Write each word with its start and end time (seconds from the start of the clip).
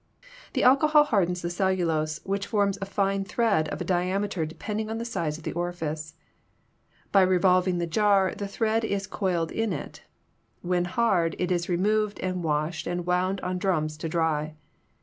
The 0.53 0.63
alcohol 0.63 1.03
hardens 1.03 1.43
the 1.43 1.51
cellulose, 1.51 2.21
which 2.25 2.47
forms 2.47 2.79
a 2.81 2.87
fine 2.87 3.23
thread 3.23 3.67
of 3.69 3.81
a 3.81 3.85
diameter 3.85 4.47
depending 4.47 4.89
on 4.89 4.97
the 4.97 5.05
size 5.05 5.37
of 5.37 5.43
the 5.43 5.51
orifice. 5.51 6.15
By 7.11 7.21
re 7.21 7.37
volving 7.37 7.77
the 7.77 7.85
jar, 7.85 8.33
the 8.35 8.47
thread 8.47 8.83
is 8.83 9.05
coiled 9.05 9.51
in 9.51 9.71
it. 9.71 10.01
When 10.63 10.85
hard, 10.85 11.35
it 11.37 11.51
is 11.51 11.69
removed 11.69 12.19
and 12.21 12.43
washed 12.43 12.87
and 12.87 13.05
wound 13.05 13.41
on 13.41 13.59
drums 13.59 13.95
to 13.97 14.09
dry. 14.09 14.55